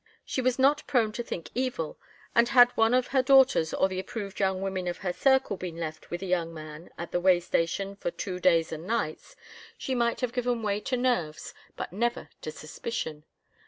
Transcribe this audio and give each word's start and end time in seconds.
She 0.25 0.41
was 0.41 0.57
not 0.57 0.81
prone 0.87 1.11
to 1.11 1.21
think 1.21 1.51
evil, 1.53 1.99
and 2.33 2.49
had 2.49 2.71
one 2.71 2.95
of 2.95 3.09
her 3.09 3.21
daughters 3.21 3.71
or 3.71 3.87
the 3.87 3.99
approved 3.99 4.39
young 4.39 4.59
women 4.59 4.87
of 4.87 4.97
her 5.05 5.13
circle 5.13 5.57
been 5.57 5.77
left 5.77 6.09
with 6.09 6.23
a 6.23 6.25
young 6.25 6.51
man 6.51 6.89
at 6.97 7.13
a 7.13 7.19
way 7.19 7.39
station 7.39 7.95
for 7.95 8.09
two 8.09 8.39
days 8.39 8.71
and 8.71 8.87
nights, 8.87 9.35
she 9.77 9.93
might 9.93 10.21
have 10.21 10.33
given 10.33 10.63
way 10.63 10.79
to 10.79 10.97
nerves 10.97 11.53
but 11.75 11.93
never 11.93 12.29
to 12.41 12.49
suspicion. 12.49 13.25